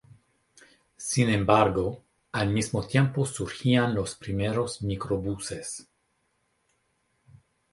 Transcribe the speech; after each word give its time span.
Sin 0.97 1.29
embargo, 1.29 2.03
al 2.31 2.49
mismo 2.51 2.87
tiempo 2.87 3.23
surgían 3.27 3.93
los 3.93 4.15
primeros 4.15 4.81
microbuses. 4.81 5.87